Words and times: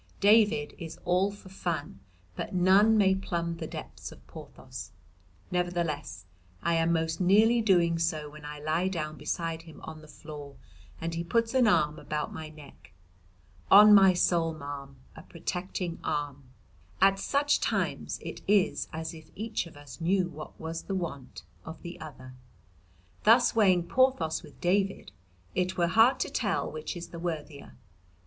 David 0.19 0.73
is 0.79 0.97
all 1.05 1.31
for 1.31 1.49
fun, 1.49 1.99
but 2.35 2.55
none 2.55 2.97
may 2.97 3.13
plumb 3.13 3.57
the 3.57 3.67
depths 3.67 4.11
of 4.11 4.25
Porthos. 4.25 4.89
Nevertheless 5.51 6.25
I 6.63 6.73
am 6.73 6.91
most 6.91 7.21
nearly 7.21 7.61
doing 7.61 7.99
so 7.99 8.27
when 8.27 8.43
I 8.43 8.57
lie 8.59 8.87
down 8.87 9.15
beside 9.15 9.61
him 9.61 9.79
on 9.83 10.01
the 10.01 10.07
floor 10.07 10.55
and 10.99 11.13
he 11.13 11.23
puts 11.23 11.53
an 11.53 11.67
arm 11.67 11.99
about 11.99 12.33
my 12.33 12.49
neck. 12.49 12.93
On 13.69 13.93
my 13.93 14.13
soul, 14.15 14.55
ma'am, 14.55 14.95
a 15.15 15.21
protecting 15.21 15.99
arm. 16.03 16.45
At 16.99 17.19
such 17.19 17.59
times 17.59 18.17
it 18.23 18.41
is 18.47 18.87
as 18.91 19.13
if 19.13 19.29
each 19.35 19.67
of 19.67 19.77
us 19.77 20.01
knew 20.01 20.29
what 20.29 20.59
was 20.59 20.81
the 20.81 20.95
want 20.95 21.43
of 21.63 21.79
the 21.83 21.99
other. 22.01 22.33
"Thus 23.23 23.55
weighing 23.55 23.83
Porthos 23.85 24.41
with 24.41 24.59
David 24.59 25.11
it 25.53 25.77
were 25.77 25.85
hard 25.85 26.19
to 26.21 26.31
tell 26.31 26.71
which 26.71 26.97
is 26.97 27.09
the 27.09 27.19
worthier. 27.19 27.75